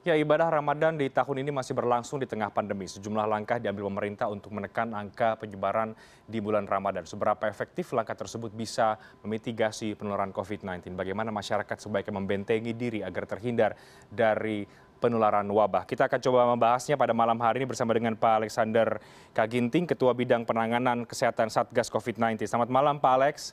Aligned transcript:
Ya, 0.00 0.16
ibadah 0.16 0.48
Ramadan 0.48 0.96
di 0.96 1.12
tahun 1.12 1.44
ini 1.44 1.52
masih 1.52 1.76
berlangsung 1.76 2.16
di 2.16 2.24
tengah 2.24 2.48
pandemi. 2.48 2.88
Sejumlah 2.88 3.28
langkah 3.28 3.60
diambil 3.60 3.84
pemerintah 3.92 4.32
untuk 4.32 4.48
menekan 4.56 4.96
angka 4.96 5.36
penyebaran 5.36 5.92
di 6.24 6.40
bulan 6.40 6.64
Ramadan. 6.64 7.04
Seberapa 7.04 7.44
efektif 7.44 7.92
langkah 7.92 8.16
tersebut 8.16 8.48
bisa 8.48 8.96
memitigasi 9.20 9.92
penularan 10.00 10.32
COVID-19? 10.32 10.96
Bagaimana 10.96 11.28
masyarakat 11.28 11.76
sebaiknya 11.76 12.16
membentengi 12.16 12.72
diri 12.72 13.04
agar 13.04 13.28
terhindar 13.28 13.76
dari 14.08 14.64
penularan 15.04 15.44
wabah. 15.44 15.84
Kita 15.84 16.08
akan 16.08 16.20
coba 16.24 16.48
membahasnya 16.56 16.96
pada 16.96 17.12
malam 17.12 17.36
hari 17.36 17.60
ini 17.60 17.68
bersama 17.68 17.92
dengan 17.92 18.16
Pak 18.16 18.40
Alexander 18.40 19.04
Kaginting, 19.36 19.84
Ketua 19.84 20.16
Bidang 20.16 20.48
Penanganan 20.48 21.04
Kesehatan 21.04 21.52
Satgas 21.52 21.92
COVID-19. 21.92 22.48
Selamat 22.48 22.72
malam 22.72 22.96
Pak 23.04 23.12
Alex. 23.20 23.52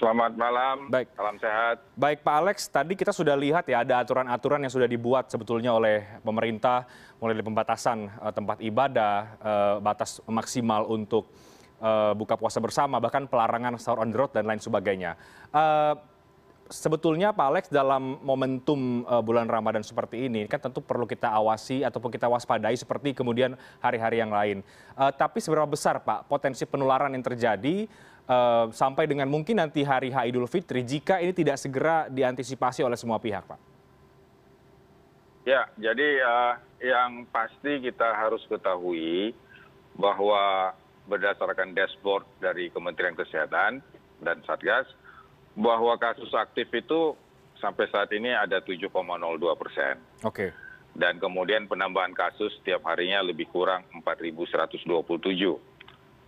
Selamat 0.00 0.32
malam, 0.32 0.88
Baik. 0.88 1.12
salam 1.12 1.36
sehat. 1.36 1.84
Baik 1.92 2.24
Pak 2.24 2.36
Alex, 2.40 2.56
tadi 2.72 2.96
kita 2.96 3.12
sudah 3.12 3.36
lihat 3.36 3.68
ya 3.68 3.84
ada 3.84 4.00
aturan-aturan 4.00 4.64
yang 4.64 4.72
sudah 4.72 4.88
dibuat 4.88 5.28
sebetulnya 5.28 5.76
oleh 5.76 6.24
pemerintah 6.24 6.88
mulai 7.20 7.36
dari 7.36 7.44
pembatasan 7.44 8.08
uh, 8.16 8.32
tempat 8.32 8.64
ibadah, 8.64 9.36
uh, 9.44 9.74
batas 9.84 10.24
maksimal 10.24 10.88
untuk 10.88 11.28
uh, 11.84 12.16
buka 12.16 12.40
puasa 12.40 12.64
bersama, 12.64 12.96
bahkan 12.96 13.28
pelarangan 13.28 13.76
sahur 13.76 14.00
on 14.00 14.08
the 14.08 14.16
road 14.16 14.32
dan 14.32 14.48
lain 14.48 14.56
sebagainya. 14.56 15.20
Uh, 15.52 15.92
sebetulnya 16.72 17.36
Pak 17.36 17.46
Alex 17.52 17.64
dalam 17.68 18.24
momentum 18.24 19.04
uh, 19.04 19.20
bulan 19.20 19.52
Ramadan 19.52 19.84
seperti 19.84 20.32
ini 20.32 20.48
kan 20.48 20.64
tentu 20.64 20.80
perlu 20.80 21.04
kita 21.04 21.28
awasi 21.28 21.84
ataupun 21.84 22.08
kita 22.08 22.24
waspadai 22.24 22.72
seperti 22.72 23.12
kemudian 23.12 23.52
hari-hari 23.84 24.24
yang 24.24 24.32
lain. 24.32 24.64
Uh, 24.96 25.12
tapi 25.12 25.44
seberapa 25.44 25.68
besar 25.68 26.00
Pak 26.00 26.24
potensi 26.24 26.64
penularan 26.64 27.12
yang 27.12 27.20
terjadi 27.20 27.84
sampai 28.70 29.04
dengan 29.10 29.26
mungkin 29.26 29.58
nanti 29.58 29.82
hari 29.82 30.10
H 30.10 30.26
Idul 30.28 30.46
Fitri 30.46 30.82
jika 30.86 31.18
ini 31.18 31.34
tidak 31.34 31.58
segera 31.58 32.06
diantisipasi 32.06 32.84
oleh 32.84 32.94
semua 32.94 33.18
pihak, 33.18 33.46
Pak? 33.46 33.60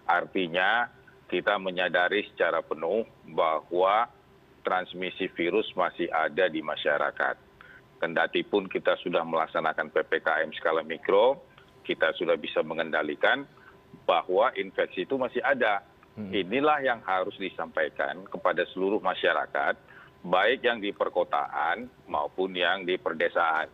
Artinya 0.07 0.87
kita 1.27 1.59
menyadari 1.59 2.23
secara 2.31 2.63
penuh 2.63 3.03
bahwa 3.35 4.07
transmisi 4.63 5.27
virus 5.35 5.67
masih 5.75 6.07
ada 6.15 6.47
di 6.47 6.63
masyarakat. 6.63 7.37
Kendati 7.99 8.47
pun 8.47 8.71
kita 8.71 8.95
sudah 9.03 9.27
melaksanakan 9.27 9.91
PPKM 9.91 10.51
skala 10.55 10.87
mikro, 10.87 11.43
kita 11.83 12.15
sudah 12.15 12.39
bisa 12.39 12.63
mengendalikan 12.63 13.43
bahwa 14.07 14.55
infeksi 14.55 15.03
itu 15.03 15.19
masih 15.19 15.43
ada. 15.43 15.83
Hmm. 16.15 16.31
Inilah 16.31 16.83
yang 16.83 17.01
harus 17.03 17.35
disampaikan 17.39 18.23
kepada 18.31 18.63
seluruh 18.71 19.03
masyarakat, 19.03 19.75
baik 20.23 20.61
yang 20.63 20.79
di 20.79 20.95
perkotaan 20.95 21.91
maupun 22.07 22.55
yang 22.55 22.87
di 22.87 22.99
perdesaan 22.99 23.71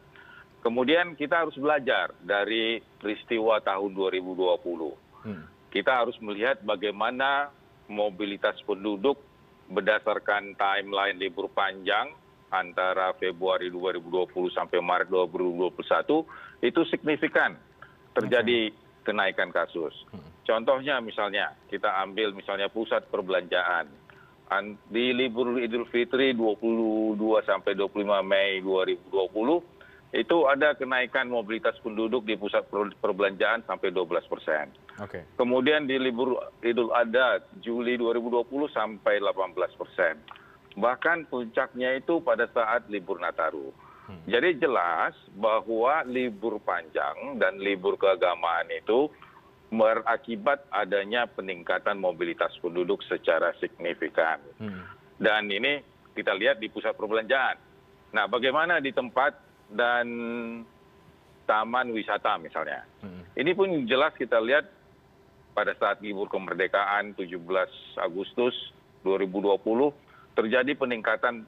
kemudian 0.63 1.19
kita 1.19 1.45
harus 1.45 1.59
belajar 1.59 2.15
dari 2.23 2.79
peristiwa 3.03 3.59
tahun 3.61 3.93
2020. 3.93 5.27
Hmm. 5.27 5.45
Kita 5.69 6.07
harus 6.07 6.17
melihat 6.23 6.63
bagaimana 6.63 7.51
mobilitas 7.91 8.57
penduduk 8.65 9.19
berdasarkan 9.69 10.55
timeline 10.55 11.19
libur 11.19 11.51
panjang 11.51 12.15
antara 12.53 13.17
Februari 13.19 13.73
2020 13.73 14.31
sampai 14.55 14.79
Maret 14.79 15.09
2021 15.11 16.63
itu 16.63 16.81
signifikan 16.89 17.59
terjadi 18.15 18.71
kenaikan 19.03 19.51
kasus. 19.51 19.93
Hmm. 20.15 20.23
Contohnya 20.47 21.03
misalnya 21.03 21.59
kita 21.67 21.91
ambil 22.07 22.35
misalnya 22.37 22.71
pusat 22.71 23.03
perbelanjaan 23.11 23.91
di 24.93 25.17
libur 25.17 25.57
Idul 25.57 25.89
Fitri 25.89 26.37
22 26.37 27.17
sampai 27.49 27.73
25 27.73 28.05
Mei 28.21 28.61
2020 28.61 29.72
itu 30.13 30.45
ada 30.45 30.77
kenaikan 30.77 31.33
mobilitas 31.33 31.73
penduduk 31.81 32.29
di 32.29 32.37
pusat 32.37 32.69
perbelanjaan 33.01 33.65
sampai 33.65 33.89
12 33.89 34.29
persen. 34.29 34.69
Okay. 35.01 35.25
Kemudian 35.41 35.89
di 35.89 35.97
libur 35.97 36.37
Idul 36.61 36.93
Adha 36.93 37.41
Juli 37.65 37.97
2020 37.97 38.45
sampai 38.77 39.25
18 39.25 39.81
persen. 39.81 40.21
Bahkan 40.77 41.33
puncaknya 41.33 41.97
itu 41.97 42.21
pada 42.21 42.45
saat 42.53 42.93
libur 42.93 43.25
Nataru. 43.25 43.73
Hmm. 44.05 44.21
Jadi 44.29 44.61
jelas 44.61 45.17
bahwa 45.33 46.05
libur 46.05 46.61
panjang 46.61 47.41
dan 47.41 47.57
libur 47.57 47.97
keagamaan 47.97 48.69
itu 48.69 49.09
berakibat 49.73 50.69
adanya 50.69 51.25
peningkatan 51.25 51.97
mobilitas 51.97 52.53
penduduk 52.61 53.01
secara 53.09 53.57
signifikan. 53.57 54.37
Hmm. 54.61 54.85
Dan 55.17 55.49
ini 55.49 55.81
kita 56.13 56.37
lihat 56.37 56.61
di 56.61 56.69
pusat 56.69 56.93
perbelanjaan. 56.93 57.57
Nah, 58.13 58.29
bagaimana 58.29 58.77
di 58.85 58.93
tempat 58.93 59.42
dan 59.73 60.07
taman 61.45 61.91
wisata 61.91 62.39
misalnya. 62.39 62.85
Hmm. 63.03 63.25
Ini 63.35 63.53
pun 63.57 63.69
jelas 63.89 64.15
kita 64.15 64.39
lihat 64.39 64.69
pada 65.53 65.77
saat 65.77 66.01
libur 66.01 66.29
kemerdekaan 66.33 67.13
17 67.19 67.37
Agustus 68.01 68.55
2020 69.05 69.59
terjadi 70.33 70.73
peningkatan 70.79 71.45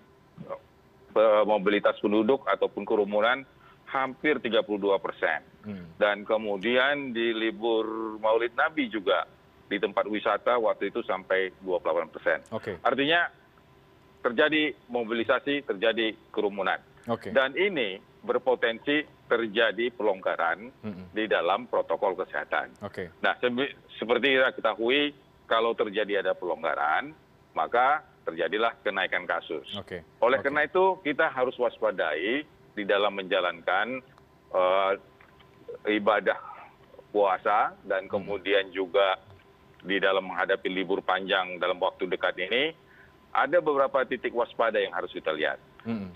eh, 1.16 1.44
mobilitas 1.48 1.96
penduduk 2.02 2.44
ataupun 2.44 2.84
kerumunan 2.84 3.46
hampir 3.88 4.42
32 4.42 4.66
persen. 4.98 5.40
Hmm. 5.64 5.86
Dan 5.96 6.26
kemudian 6.26 7.14
di 7.14 7.32
libur 7.32 8.18
Maulid 8.18 8.52
Nabi 8.58 8.90
juga 8.90 9.24
di 9.70 9.80
tempat 9.80 10.04
wisata 10.10 10.60
waktu 10.60 10.92
itu 10.92 11.00
sampai 11.06 11.54
28 11.64 12.12
persen. 12.12 12.38
Okay. 12.52 12.76
Artinya 12.84 13.30
terjadi 14.20 14.72
mobilisasi, 14.88 15.64
terjadi 15.64 16.12
kerumunan. 16.32 16.80
Okay. 17.04 17.32
Dan 17.32 17.52
ini 17.56 18.00
berpotensi 18.24 19.04
terjadi 19.28 19.92
pelonggaran 19.92 20.72
di 21.12 21.24
dalam 21.28 21.68
protokol 21.68 22.16
kesehatan. 22.16 22.72
Nah, 23.20 23.36
seperti 24.00 24.26
kita 24.40 24.50
ketahui, 24.56 25.12
kalau 25.44 25.76
terjadi 25.76 26.24
ada 26.24 26.32
pelonggaran, 26.32 27.12
maka 27.52 28.00
terjadilah 28.24 28.72
kenaikan 28.80 29.28
kasus. 29.28 29.68
Oleh 30.24 30.40
karena 30.40 30.64
itu, 30.64 30.96
kita 31.04 31.28
harus 31.28 31.52
waspadai 31.60 32.48
di 32.74 32.82
dalam 32.88 33.12
menjalankan 33.14 34.00
uh, 34.50 34.96
ibadah 35.84 36.40
puasa 37.12 37.76
dan 37.84 38.08
kemudian 38.08 38.72
juga 38.72 39.20
di 39.84 40.00
dalam 40.00 40.32
menghadapi 40.32 40.66
libur 40.72 41.04
panjang 41.04 41.60
dalam 41.60 41.76
waktu 41.76 42.08
dekat 42.08 42.34
ini, 42.40 42.72
ada 43.36 43.60
beberapa 43.60 44.00
titik 44.08 44.32
waspada 44.32 44.80
yang 44.80 44.96
harus 44.96 45.12
kita 45.12 45.30
lihat 45.36 45.60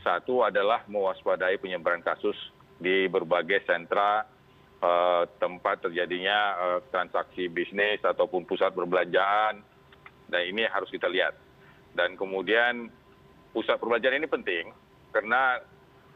satu 0.01 0.49
adalah 0.49 0.85
mewaspadai 0.89 1.61
penyebaran 1.61 2.01
kasus 2.01 2.37
di 2.81 3.05
berbagai 3.11 3.65
sentra 3.69 4.25
eh, 4.81 5.23
tempat 5.37 5.89
terjadinya 5.89 6.39
eh, 6.57 6.81
transaksi 6.89 7.53
bisnis 7.53 8.01
ataupun 8.01 8.49
pusat 8.49 8.73
perbelanjaan 8.73 9.61
dan 10.29 10.43
ini 10.45 10.65
harus 10.69 10.89
kita 10.89 11.09
lihat 11.09 11.37
dan 11.93 12.17
kemudian 12.17 12.89
pusat 13.53 13.81
perbelanjaan 13.81 14.21
ini 14.21 14.29
penting 14.29 14.65
karena 15.13 15.61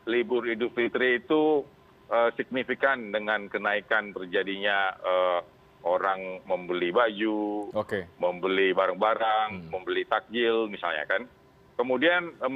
libur 0.06 0.44
idul 0.46 0.70
fitri 0.74 1.22
itu 1.22 1.62
uh, 2.10 2.30
signifikan 2.34 3.14
dengan 3.14 3.46
kenaikan 3.46 4.10
terjadinya 4.10 4.92
uh, 4.98 5.40
orang 5.82 6.42
membeli 6.46 6.94
baju, 6.94 7.70
okay. 7.74 8.06
membeli 8.22 8.70
barang-barang, 8.70 9.66
hmm. 9.66 9.70
membeli 9.70 10.06
takjil 10.06 10.70
misalnya 10.70 11.06
kan 11.10 11.22
kemudian 11.76 12.32
eh, 12.40 12.52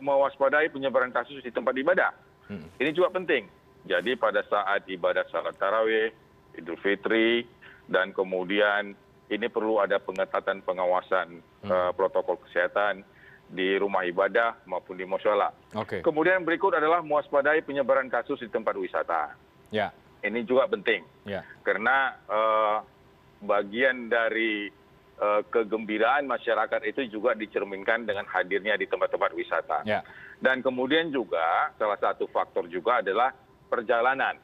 mewaspadai 0.00 0.70
penyebaran 0.70 1.12
kasus 1.14 1.42
di 1.42 1.50
tempat 1.50 1.74
ibadah 1.76 2.10
hmm. 2.50 2.80
ini 2.82 2.90
juga 2.94 3.14
penting 3.14 3.46
jadi 3.88 4.16
pada 4.16 4.44
saat 4.46 4.84
ibadah 4.86 5.24
salat 5.32 5.56
tarawih 5.56 6.12
idul 6.58 6.78
fitri 6.80 7.46
dan 7.88 8.12
kemudian 8.12 8.94
ini 9.30 9.46
perlu 9.46 9.78
ada 9.78 10.02
pengetatan 10.02 10.60
pengawasan 10.66 11.38
hmm. 11.62 11.70
uh, 11.70 11.90
protokol 11.94 12.38
kesehatan 12.46 13.06
di 13.50 13.78
rumah 13.78 14.06
ibadah 14.06 14.62
maupun 14.66 14.94
di 14.94 15.02
musyola. 15.02 15.50
Kemudian 16.06 16.46
berikut 16.46 16.70
adalah 16.70 17.02
mewaspadai 17.02 17.66
penyebaran 17.66 18.06
kasus 18.06 18.38
di 18.38 18.46
tempat 18.46 18.78
wisata. 18.78 19.34
Ya. 19.74 19.90
Ini 20.22 20.46
juga 20.46 20.70
penting. 20.70 21.02
Ya. 21.26 21.42
Karena 21.66 22.14
uh, 22.30 22.78
bagian 23.42 24.06
dari 24.06 24.70
Eh, 24.70 24.78
kegembiraan 25.52 26.24
masyarakat 26.24 26.80
itu 26.88 27.04
juga 27.12 27.36
dicerminkan 27.36 28.08
dengan 28.08 28.24
hadirnya 28.24 28.80
di 28.80 28.88
tempat 28.88 29.12
tempat 29.12 29.36
wisata. 29.36 29.84
Ya. 29.84 30.00
dan 30.40 30.64
kemudian 30.64 31.12
juga 31.12 31.68
salah 31.76 32.00
satu 32.00 32.24
faktor 32.32 32.64
juga 32.72 33.04
adalah 33.04 33.32
perjalanan. 33.68 34.40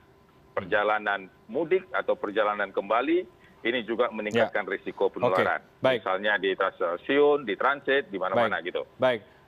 Perjalanan 0.57 1.29
mudik 1.53 1.85
atau 1.93 2.17
perjalanan 2.17 2.73
kembali 2.73 3.29
ini 3.65 3.81
juga 3.85 4.09
meningkatkan 4.09 4.65
ya. 4.65 4.73
risiko 4.73 5.13
penularan. 5.13 5.61
Misalnya 5.81 6.41
di 6.41 6.57
stasiun 6.57 7.45
di 7.45 7.57
transit 7.57 8.09
di 8.09 8.17
mana 8.17 8.37
mana 8.37 8.61
gitu 8.65 8.85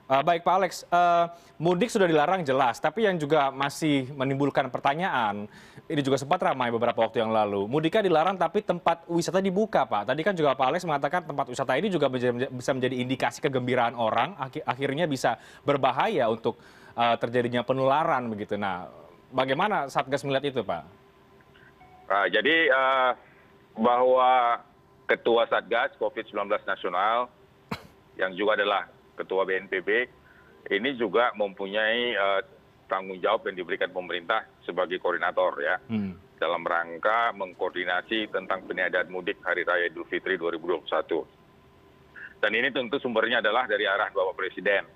baik 0.09 0.17
Uh, 0.17 0.25
baik 0.25 0.41
Pak 0.41 0.55
Alex, 0.57 0.73
uh, 0.89 1.29
mudik 1.61 1.93
sudah 1.93 2.09
dilarang 2.09 2.41
jelas, 2.41 2.81
tapi 2.81 3.05
yang 3.05 3.21
juga 3.21 3.53
masih 3.53 4.09
menimbulkan 4.17 4.73
pertanyaan, 4.73 5.45
ini 5.85 6.01
juga 6.01 6.17
sempat 6.17 6.41
ramai 6.41 6.73
beberapa 6.73 7.05
waktu 7.05 7.21
yang 7.21 7.29
lalu. 7.29 7.69
Mudiknya 7.69 8.09
dilarang 8.09 8.41
tapi 8.41 8.65
tempat 8.65 9.05
wisata 9.05 9.45
dibuka 9.45 9.85
Pak. 9.85 10.09
Tadi 10.09 10.21
kan 10.25 10.33
juga 10.33 10.57
Pak 10.57 10.65
Alex 10.65 10.89
mengatakan 10.89 11.29
tempat 11.29 11.53
wisata 11.53 11.77
ini 11.77 11.93
juga 11.93 12.09
bisa 12.49 12.73
menjadi 12.73 12.97
indikasi 12.97 13.45
kegembiraan 13.45 13.93
orang, 13.93 14.33
akhir 14.41 14.65
akhirnya 14.65 15.05
bisa 15.05 15.37
berbahaya 15.61 16.25
untuk 16.33 16.57
uh, 16.97 17.17
terjadinya 17.21 17.61
penularan 17.61 18.33
begitu. 18.33 18.57
Nah, 18.57 18.89
bagaimana 19.29 19.93
Satgas 19.93 20.25
melihat 20.25 20.57
itu 20.57 20.65
Pak? 20.65 20.83
Uh, 22.09 22.27
jadi 22.33 22.73
bahwa 23.77 24.65
Ketua 25.05 25.45
Satgas 25.53 25.93
COVID-19 26.01 26.49
Nasional 26.65 27.29
yang 28.17 28.33
juga 28.33 28.57
adalah 28.57 28.89
ketua 29.19 29.43
bnpb 29.43 29.89
ini 30.71 30.91
juga 30.95 31.35
mempunyai 31.35 32.15
uh, 32.15 32.41
tanggung 32.89 33.21
jawab 33.21 33.47
yang 33.51 33.61
diberikan 33.61 33.93
pemerintah 33.93 34.49
sebagai 34.65 34.99
koordinator 34.99 35.53
ya. 35.61 35.77
Hmm. 35.91 36.17
dalam 36.39 36.63
rangka 36.63 37.35
mengkoordinasi 37.35 38.31
tentang 38.31 38.63
peniadaan 38.63 39.11
mudik 39.11 39.43
hari 39.43 39.67
raya 39.67 39.91
idul 39.91 40.07
fitri 40.07 40.39
2021 40.39 40.87
dan 42.39 42.51
ini 42.55 42.71
tentu 42.71 43.03
sumbernya 43.03 43.43
adalah 43.43 43.67
dari 43.67 43.91
arah 43.91 44.07
bapak 44.15 44.39
presiden 44.39 44.87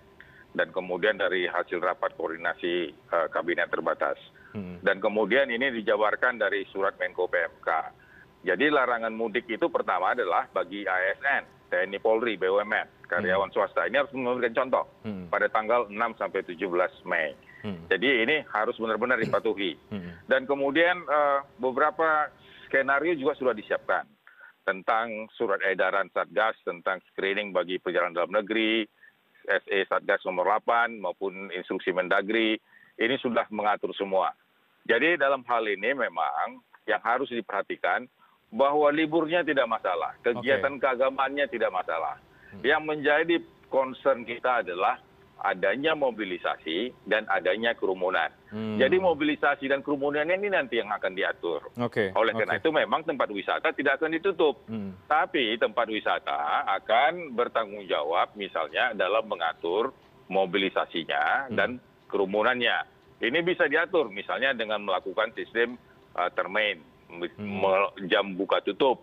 dan 0.54 0.70
kemudian 0.70 1.18
dari 1.18 1.50
hasil 1.50 1.82
rapat 1.82 2.14
koordinasi 2.14 2.94
uh, 3.10 3.26
kabinet 3.34 3.66
terbatas. 3.66 4.14
Hmm. 4.52 4.84
dan 4.84 5.00
kemudian 5.00 5.48
ini 5.48 5.72
dijabarkan 5.80 6.36
dari 6.36 6.68
surat 6.68 6.92
menko 7.00 7.24
pmk 7.24 7.68
jadi 8.44 8.68
larangan 8.68 9.14
mudik 9.16 9.48
itu 9.48 9.64
pertama 9.72 10.12
adalah 10.12 10.44
bagi 10.52 10.84
asn 10.84 11.61
tni 11.72 11.96
polri 11.96 12.36
bumn 12.36 12.68
karyawan 13.08 13.48
hmm. 13.48 13.56
swasta. 13.56 13.88
Ini 13.88 14.04
harus 14.04 14.12
memberikan 14.12 14.52
contoh 14.52 14.84
hmm. 15.08 15.32
pada 15.32 15.48
tanggal 15.48 15.88
enam 15.88 16.12
sampai 16.20 16.44
tujuh 16.44 16.68
belas 16.68 16.92
mei. 17.08 17.32
Hmm. 17.62 17.86
jadi 17.86 18.26
ini 18.26 18.36
harus 18.50 18.74
benar 18.74 18.98
benar 18.98 19.22
dipatuhi. 19.22 19.78
Dan 20.26 20.50
kemudian 20.50 20.98
eh, 21.06 21.40
beberapa 21.62 22.26
skenario 22.66 23.14
juga 23.14 23.38
sudah 23.38 23.54
disiapkan 23.54 24.02
tentang 24.66 25.30
surat 25.38 25.62
edaran 25.62 26.10
satgas 26.10 26.58
tentang 26.66 26.98
screening 27.12 27.54
bagi 27.54 27.78
perjalanan 27.78 28.18
dalam 28.18 28.34
negeri 28.34 28.82
se 29.46 29.86
satgas 29.86 30.22
nomor 30.26 30.58
8 30.62 30.98
maupun 30.98 31.54
instruksi 31.54 31.94
mendagri. 31.94 32.58
Ini 32.98 33.16
sudah 33.18 33.48
mengatur 33.50 33.90
semua. 33.96 34.30
Jadi 34.84 35.16
dalam 35.16 35.46
hal 35.46 35.64
ini 35.66 35.94
memang 35.94 36.60
yang 36.86 37.00
harus 37.02 37.30
diperhatikan 37.30 38.06
bahwa 38.52 38.92
liburnya 38.92 39.40
tidak 39.40 39.64
masalah 39.64 40.12
kegiatan 40.20 40.76
keagamaannya 40.76 41.48
tidak 41.48 41.72
masalah 41.72 42.20
hmm. 42.52 42.62
yang 42.62 42.84
menjadi 42.84 43.40
concern 43.72 44.28
kita 44.28 44.60
adalah 44.60 45.00
adanya 45.42 45.98
mobilisasi 45.98 46.94
dan 47.02 47.26
adanya 47.26 47.74
kerumunan. 47.74 48.30
Hmm. 48.48 48.78
Jadi 48.78 48.96
mobilisasi 49.02 49.66
dan 49.66 49.82
kerumunan 49.82 50.30
ini 50.30 50.46
nanti 50.46 50.78
yang 50.78 50.88
akan 50.94 51.18
diatur. 51.18 51.66
Okay. 51.74 52.14
Oleh 52.14 52.30
karena 52.30 52.56
okay. 52.56 52.62
itu 52.62 52.70
memang 52.70 53.02
tempat 53.02 53.28
wisata 53.34 53.74
tidak 53.74 53.98
akan 53.98 54.14
ditutup. 54.14 54.62
Hmm. 54.70 54.94
Tapi 55.10 55.58
tempat 55.58 55.90
wisata 55.90 56.62
akan 56.78 57.34
bertanggung 57.34 57.90
jawab 57.90 58.30
misalnya 58.38 58.94
dalam 58.94 59.26
mengatur 59.26 59.90
mobilisasinya 60.30 61.50
hmm. 61.50 61.58
dan 61.58 61.82
kerumunannya. 62.06 62.86
Ini 63.18 63.38
bisa 63.42 63.66
diatur 63.66 64.14
misalnya 64.14 64.54
dengan 64.54 64.82
melakukan 64.86 65.34
sistem 65.34 65.74
uh, 66.14 66.30
termain. 66.30 66.78
Jam 68.08 68.36
buka 68.36 68.60
tutup. 68.64 69.02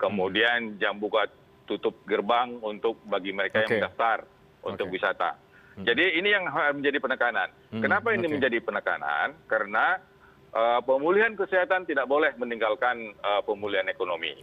Kemudian 0.00 0.74
hmm. 0.74 0.78
jam 0.80 0.96
buka 0.96 1.28
tutup 1.68 2.02
gerbang 2.08 2.58
untuk 2.64 2.98
bagi 3.06 3.30
mereka 3.30 3.62
yang 3.62 3.78
mendaftar 3.78 4.26
untuk 4.64 4.88
wisata. 4.90 5.36
Hmm. 5.70 5.86
jadi 5.86 6.18
ini 6.18 6.28
yang 6.34 6.50
menjadi 6.50 6.98
penekanan. 6.98 7.48
Kenapa 7.70 8.10
ini 8.10 8.26
menjadi 8.26 8.58
penekanan? 8.58 9.38
Karena 9.46 10.02
eh, 10.50 10.80
pemulihan 10.82 11.38
kesehatan 11.38 11.86
tidak 11.86 12.10
boleh 12.10 12.34
meninggalkan 12.34 13.14
eh, 13.14 13.42
pemulihan 13.46 13.86
ekonomi. 13.86 14.34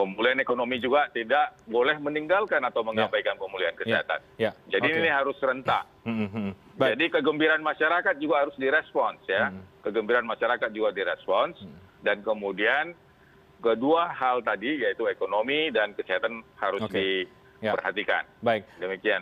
Pemulihan 0.00 0.40
ekonomi 0.40 0.80
juga 0.80 1.12
tidak 1.12 1.60
boleh 1.68 2.00
meninggalkan 2.00 2.64
atau 2.64 2.80
ya. 2.80 2.88
mengabaikan 2.88 3.36
pemulihan 3.36 3.76
ya. 3.76 3.78
kesehatan. 3.84 4.20
Ya. 4.40 4.50
jadi 4.72 4.88
ini 4.96 5.10
harus 5.12 5.36
serentak 5.36 5.84
jadi 6.82 7.04
kegembiraan 7.12 7.62
masyarakat 7.62 8.14
juga 8.18 8.46
harus 8.46 8.56
direspons 8.58 9.22
ya. 9.28 9.54
Kegembiraan 9.82 10.26
masyarakat 10.26 10.70
juga 10.74 10.90
direspons 10.94 11.58
dan 12.02 12.20
kemudian 12.20 12.92
kedua 13.62 14.10
hal 14.10 14.42
tadi 14.42 14.82
yaitu 14.82 15.06
ekonomi 15.06 15.70
dan 15.70 15.94
kesehatan 15.94 16.42
harus 16.58 16.82
okay. 16.82 17.30
Ya. 17.62 17.72
diperhatikan. 17.72 18.26
Ya. 18.26 18.42
Baik. 18.42 18.62
Demikian. 18.82 19.20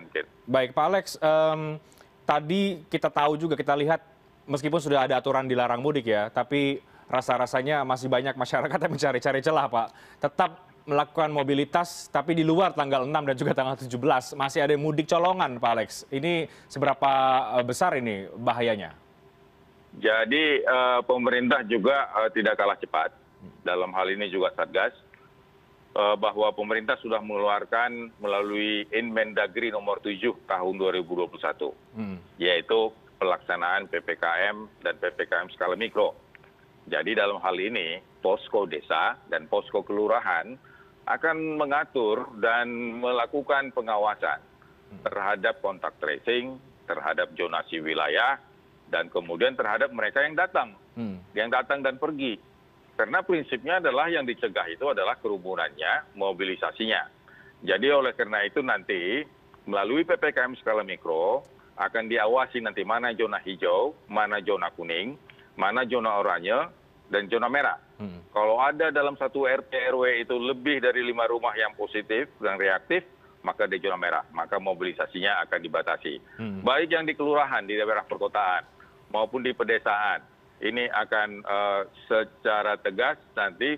Baik, 0.48 0.72
Pak 0.72 0.84
Alex. 0.88 1.06
Um, 1.20 1.76
tadi 2.24 2.80
kita 2.88 3.12
tahu 3.12 3.36
juga 3.36 3.52
kita 3.52 3.76
lihat 3.76 4.00
meskipun 4.48 4.80
sudah 4.80 5.04
ada 5.04 5.20
aturan 5.20 5.44
dilarang 5.44 5.84
mudik 5.84 6.08
ya, 6.08 6.32
tapi 6.32 6.80
rasa-rasanya 7.12 7.84
masih 7.84 8.08
banyak 8.08 8.32
masyarakat 8.32 8.78
yang 8.88 8.92
mencari-cari 8.96 9.40
celah, 9.44 9.68
Pak. 9.68 9.88
Tetap 10.24 10.50
melakukan 10.88 11.30
mobilitas 11.30 12.08
tapi 12.08 12.32
di 12.32 12.40
luar 12.40 12.72
tanggal 12.72 13.04
6 13.04 13.12
dan 13.12 13.36
juga 13.36 13.52
tanggal 13.52 13.76
17 13.76 14.34
masih 14.34 14.60
ada 14.64 14.74
mudik 14.80 15.06
colongan 15.06 15.60
Pak 15.60 15.70
Alex. 15.76 15.90
Ini 16.08 16.48
seberapa 16.66 17.12
eh, 17.60 17.64
besar 17.64 17.94
ini 18.00 18.26
bahayanya? 18.40 18.96
Jadi 19.98 20.44
eh, 20.62 21.00
pemerintah 21.02 21.66
juga 21.66 22.06
eh, 22.22 22.30
tidak 22.30 22.54
kalah 22.54 22.78
cepat 22.78 23.10
dalam 23.66 23.90
hal 23.90 24.06
ini 24.06 24.30
juga 24.30 24.54
satgas 24.54 24.94
eh, 25.98 26.16
bahwa 26.20 26.54
pemerintah 26.54 26.94
sudah 27.02 27.18
mengeluarkan 27.18 28.14
melalui 28.22 28.86
inmendagri 28.94 29.74
nomor 29.74 29.98
tujuh 29.98 30.46
tahun 30.46 30.74
dua 30.78 30.90
ribu 30.94 31.18
dua 31.18 31.26
puluh 31.26 31.42
satu 31.42 31.74
hmm. 31.98 32.38
yaitu 32.38 32.94
pelaksanaan 33.18 33.90
ppkm 33.90 34.56
dan 34.86 34.94
ppkm 35.02 35.50
skala 35.58 35.74
mikro 35.74 36.14
jadi 36.86 37.26
dalam 37.26 37.42
hal 37.42 37.58
ini 37.58 37.98
posko 38.22 38.70
desa 38.70 39.18
dan 39.26 39.50
posko 39.50 39.82
kelurahan 39.82 40.54
akan 41.10 41.58
mengatur 41.58 42.30
dan 42.38 42.70
melakukan 43.02 43.74
pengawasan 43.74 44.38
hmm. 44.38 45.02
terhadap 45.02 45.58
kontak 45.58 45.98
tracing 45.98 46.62
terhadap 46.86 47.30
zonasi 47.34 47.82
wilayah 47.82 48.38
dan 48.90 49.06
kemudian 49.08 49.54
terhadap 49.54 49.88
mereka 49.94 50.20
yang 50.26 50.34
datang. 50.34 50.74
Hmm. 50.98 51.22
yang 51.32 51.48
datang 51.48 51.80
dan 51.80 51.96
pergi. 51.96 52.36
Karena 52.98 53.24
prinsipnya 53.24 53.80
adalah 53.80 54.12
yang 54.12 54.28
dicegah 54.28 54.68
itu 54.68 54.84
adalah 54.92 55.16
kerumunannya 55.16 56.12
mobilisasinya. 56.18 57.08
Jadi 57.64 57.88
oleh 57.88 58.12
karena 58.12 58.44
itu 58.44 58.60
nanti 58.60 59.24
melalui 59.64 60.04
ppkm 60.04 60.58
skala 60.60 60.84
mikro 60.84 61.40
akan 61.80 62.12
diawasi 62.12 62.60
nanti 62.60 62.84
mana 62.84 63.16
zona 63.16 63.40
hijau 63.40 63.96
mana 64.12 64.44
zona 64.44 64.68
kuning 64.76 65.16
mana 65.56 65.88
zona 65.88 66.20
oranye 66.20 66.68
dan 67.08 67.24
zona 67.32 67.48
merah. 67.48 67.78
Hmm. 68.00 68.20
kalau 68.32 68.56
ada 68.60 68.88
dalam 68.88 69.12
satu 69.20 69.44
rt 69.44 69.72
rw 69.92 70.04
itu 70.24 70.32
lebih 70.36 70.80
dari 70.80 71.04
lima 71.04 71.28
rumah 71.28 71.52
yang 71.52 71.76
positif 71.76 72.32
dan 72.40 72.56
reaktif 72.56 73.04
maka 73.40 73.64
di 73.64 73.80
zona 73.80 73.96
merah. 73.96 74.24
Maka 74.36 74.60
mobilisasinya 74.60 75.40
akan 75.48 75.60
dibatasi. 75.64 76.14
Hmm. 76.36 76.60
baik 76.60 76.92
yang 76.92 77.08
di 77.08 77.16
kelurahan 77.16 77.64
di 77.64 77.80
daerah 77.80 78.04
perkotaan 78.04 78.79
maupun 79.10 79.44
di 79.44 79.52
pedesaan 79.52 80.22
ini 80.60 80.86
akan 80.88 81.28
eh, 81.42 81.82
secara 82.08 82.78
tegas 82.80 83.18
nanti 83.36 83.76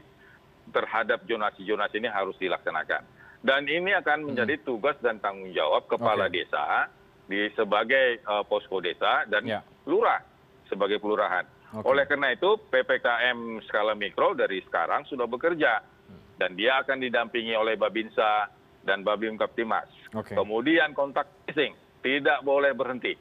terhadap 0.71 1.25
zonasi 1.27 1.67
zonasi 1.67 1.99
ini 1.99 2.09
harus 2.09 2.37
dilaksanakan 2.39 3.03
dan 3.43 3.67
ini 3.67 3.91
akan 3.91 4.23
hmm. 4.23 4.27
menjadi 4.33 4.55
tugas 4.63 4.95
dan 5.03 5.19
tanggung 5.19 5.51
jawab 5.51 5.91
kepala 5.91 6.31
desa 6.31 6.87
di 7.27 7.51
sebagai 7.59 8.23
uh, 8.23 8.47
posko 8.47 8.79
desa 8.79 9.27
dan 9.27 9.43
ya. 9.43 9.61
lurah 9.91 10.23
sebagai 10.71 11.03
kelurahan. 11.03 11.43
Oleh 11.83 12.05
karena 12.05 12.37
itu 12.37 12.61
ppkm 12.69 13.65
skala 13.67 13.97
mikro 13.97 14.37
dari 14.37 14.63
sekarang 14.63 15.09
sudah 15.11 15.27
bekerja 15.27 15.83
hmm. 15.83 16.39
dan 16.39 16.55
dia 16.55 16.79
akan 16.85 17.03
didampingi 17.03 17.57
oleh 17.59 17.75
babinsa 17.75 18.47
dan 18.87 19.03
babim 19.03 19.35
kaptimas. 19.35 19.91
Okay. 20.15 20.39
Kemudian 20.39 20.95
kontak 20.95 21.27
tracing 21.43 21.75
tidak 22.05 22.47
boleh 22.47 22.71
berhenti. 22.77 23.19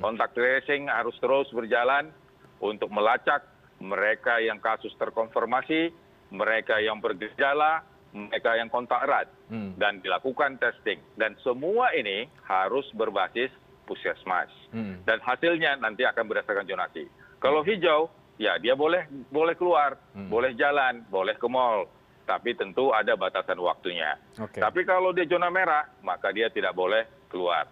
Kontak 0.00 0.36
tracing 0.36 0.88
harus 0.88 1.16
terus 1.18 1.48
berjalan 1.52 2.12
untuk 2.60 2.92
melacak 2.92 3.44
mereka 3.80 4.36
yang 4.38 4.60
kasus 4.60 4.92
terkonfirmasi 5.00 5.92
mereka 6.30 6.78
yang 6.78 7.00
bergejala 7.00 7.82
mereka 8.10 8.58
yang 8.58 8.68
kontak 8.68 9.00
erat. 9.06 9.28
Hmm. 9.50 9.74
dan 9.78 9.98
dilakukan 9.98 10.62
testing. 10.62 11.02
Dan 11.18 11.34
semua 11.42 11.90
ini 11.94 12.30
harus 12.46 12.86
berbasis 12.94 13.50
puskesmas. 13.86 14.46
Hmm. 14.70 15.02
dan 15.02 15.18
hasilnya 15.18 15.74
nanti 15.82 16.06
akan 16.06 16.30
berdasarkan 16.30 16.62
zonasi 16.62 17.10
kalau 17.42 17.66
hijau 17.66 18.06
ya 18.38 18.54
dia 18.62 18.78
boleh 18.78 19.08
boleh 19.32 19.58
keluar 19.58 19.98
boleh 20.14 20.54
jalan 20.54 21.02
boleh 21.10 21.34
ke 21.34 21.48
mall. 21.50 21.88
Tapi 22.28 22.54
tentu 22.54 22.94
ada 22.94 23.18
batasan 23.18 23.58
waktunya. 23.58 24.14
Tapi 24.38 24.86
kalau 24.86 25.10
dia 25.10 25.26
zona 25.26 25.50
merah 25.50 25.82
maka 26.06 26.30
dia 26.30 26.46
tidak 26.46 26.70
boleh 26.78 27.26
keluar 27.26 27.66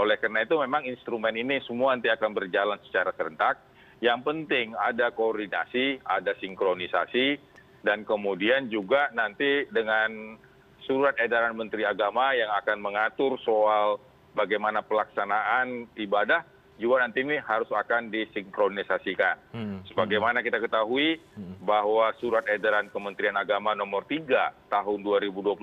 oleh 0.00 0.16
karena 0.16 0.42
itu 0.44 0.56
memang 0.56 0.82
instrumen 0.88 1.34
ini 1.36 1.60
semua 1.64 1.92
nanti 1.92 2.08
akan 2.08 2.32
berjalan 2.32 2.80
secara 2.88 3.12
serentak 3.12 3.60
yang 4.00 4.24
penting 4.24 4.72
ada 4.76 5.12
koordinasi 5.12 6.00
ada 6.04 6.32
sinkronisasi 6.40 7.38
dan 7.84 8.02
kemudian 8.08 8.72
juga 8.72 9.12
nanti 9.12 9.68
dengan 9.68 10.40
surat 10.88 11.16
edaran 11.20 11.56
menteri 11.56 11.84
agama 11.84 12.32
yang 12.32 12.48
akan 12.64 12.80
mengatur 12.80 13.36
soal 13.44 14.00
bagaimana 14.32 14.80
pelaksanaan 14.84 15.88
ibadah 15.96 16.44
juga 16.74 17.06
nanti 17.06 17.22
ini 17.22 17.38
harus 17.38 17.70
akan 17.70 18.10
disinkronisasikan. 18.10 19.54
Hmm. 19.54 19.78
Sebagaimana 19.86 20.42
kita 20.42 20.58
ketahui 20.58 21.22
bahwa 21.62 22.10
surat 22.18 22.42
edaran 22.50 22.90
Kementerian 22.90 23.38
Agama 23.38 23.78
nomor 23.78 24.02
3 24.10 24.26
tahun 24.66 24.98
2021 25.06 25.54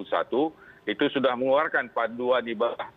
itu 0.88 1.04
sudah 1.12 1.36
mengeluarkan 1.36 1.92
panduan 1.92 2.48
ibadah 2.48 2.88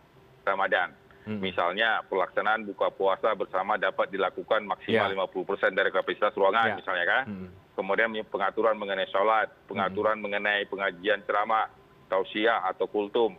Ramadan. 0.47 0.95
Hmm. 1.25 1.41
Misalnya 1.41 2.05
pelaksanaan 2.05 2.69
buka 2.69 2.93
puasa 2.93 3.33
bersama 3.33 3.81
dapat 3.81 4.13
dilakukan 4.13 4.69
maksimal 4.69 5.09
Ya. 5.09 5.17
50% 5.17 5.73
dari 5.73 5.89
kapasitas 5.89 6.37
ruangan 6.37 6.73
Ya. 6.73 6.77
misalnya 6.77 7.07
kan. 7.09 7.25
Hmm. 7.25 7.49
Kemudian 7.75 8.13
pengaturan 8.29 8.77
mengenai 8.77 9.09
sholat, 9.09 9.51
pengaturan 9.67 10.21
mengenai 10.21 10.69
pengajian 10.69 11.25
ceramah, 11.27 11.67
tausiah 12.07 12.63
atau 12.69 12.87
kultum. 12.87 13.35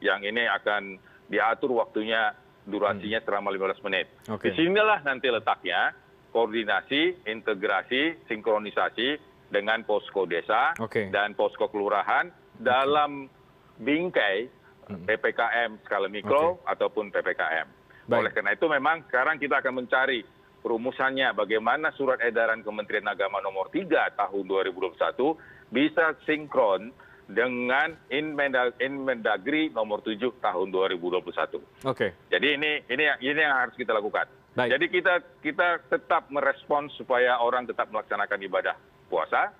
Yang 0.00 0.30
ini 0.30 0.42
akan 0.48 0.82
diatur 1.28 1.74
waktunya, 1.74 2.32
durasinya 2.64 3.20
selama 3.20 3.52
15 3.52 3.84
menit. 3.84 4.08
Oke. 4.30 4.48
Di 4.48 4.56
sinilah 4.56 5.04
nanti 5.04 5.28
letaknya 5.28 5.92
koordinasi, 6.32 7.28
integrasi, 7.28 8.24
sinkronisasi 8.24 9.20
dengan 9.52 9.84
posko 9.84 10.24
desa 10.24 10.72
Oke. 10.80 11.12
dan 11.12 11.36
posko 11.36 11.68
kelurahan 11.68 12.32
dalam 12.56 13.28
bingkai 13.76 14.48
PPKM 14.86 15.70
skala 15.84 16.08
mikro 16.08 16.60
ataupun 16.64 17.10
PPKM. 17.10 17.66
Baik. 18.04 18.20
Oleh 18.20 18.32
karena 18.32 18.50
itu 18.52 18.66
memang 18.68 19.04
sekarang 19.08 19.40
kita 19.40 19.64
akan 19.64 19.84
mencari 19.84 20.20
rumusannya 20.60 21.32
bagaimana 21.32 21.92
surat 21.92 22.20
edaran 22.20 22.64
Kementerian 22.64 23.04
Agama 23.04 23.40
nomor 23.40 23.68
3 23.68 24.12
tahun 24.16 24.44
2021 24.44 25.36
bisa 25.68 26.16
sinkron 26.24 26.92
dengan 27.24 27.96
Inmendag- 28.12 28.76
Inmendagri 28.80 29.72
nomor 29.72 30.04
7 30.04 30.36
tahun 30.40 30.68
2021. 30.68 31.60
Oke. 31.84 32.12
Jadi 32.28 32.46
ini 32.60 32.84
ini 32.84 33.02
yang- 33.08 33.20
ini 33.20 33.40
yang 33.40 33.56
harus 33.56 33.76
kita 33.76 33.96
lakukan. 33.96 34.28
Baik. 34.54 34.76
Jadi 34.76 34.86
kita 34.88 35.14
kita 35.40 35.68
tetap 35.88 36.28
merespons 36.28 36.92
supaya 36.94 37.40
orang 37.40 37.64
tetap 37.64 37.88
melaksanakan 37.88 38.38
ibadah 38.44 38.76
puasa, 39.08 39.50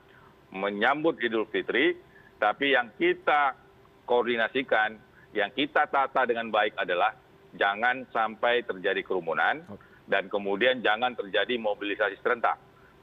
menyambut 0.52 1.19
Idul 1.19 1.49
Fitri, 1.49 1.97
tapi 2.37 2.76
yang 2.76 2.93
kita 2.95 3.57
koordinasikan, 4.04 5.00
yang 5.35 5.50
kita 5.50 5.91
tata 5.91 6.23
dengan 6.25 6.49
baik 6.49 6.79
adalah 6.79 7.12
jangan 7.59 8.07
sampai 8.14 8.62
terjadi 8.62 9.03
kerumunan 9.03 9.67
dan 10.07 10.31
kemudian 10.31 10.79
jangan 10.81 11.19
terjadi 11.19 11.59
mobilisasi 11.59 12.23
serentak, 12.23 12.57